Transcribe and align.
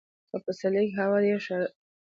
په 0.29 0.37
پسرلي 0.45 0.83
کي 0.89 0.95
هوا 0.99 1.17
ډېره 1.23 1.41
ښه 1.45 1.55
وي. 1.59 1.67